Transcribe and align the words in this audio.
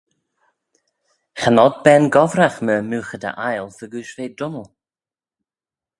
Cha 1.39 1.49
nod 1.55 1.75
ben 1.83 2.03
gobbragh 2.13 2.57
myr 2.65 2.81
moogheyder 2.89 3.35
aile 3.47 3.67
fegooish 3.77 4.13
ve 4.17 4.25
dunnal. 4.37 4.69